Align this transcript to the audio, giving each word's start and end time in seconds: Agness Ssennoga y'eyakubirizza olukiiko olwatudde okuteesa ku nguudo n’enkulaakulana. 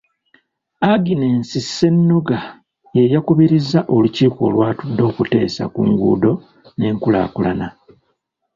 Agness 0.91 1.49
Ssennoga 1.65 2.39
y'eyakubirizza 2.95 3.79
olukiiko 3.95 4.39
olwatudde 4.47 5.01
okuteesa 5.09 5.63
ku 5.73 5.81
nguudo 5.89 6.31
n’enkulaakulana. 6.77 7.67